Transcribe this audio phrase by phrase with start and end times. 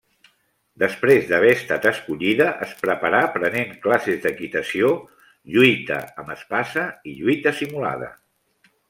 [0.83, 4.89] Després d'haver estat escollida, es preparà prenent classes d'equitació,
[5.57, 8.11] lluita amb espasa i lluita simulada.